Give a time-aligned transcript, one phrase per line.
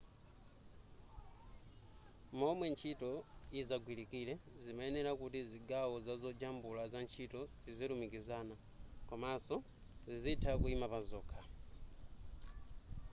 [2.39, 3.11] momwe ntchito
[3.53, 8.55] yidzagwilikire zimayenera kuti zigawo zazojambula zantchito zizilumikizana
[9.09, 9.55] komanso
[10.09, 11.39] zizitha kuima pazokha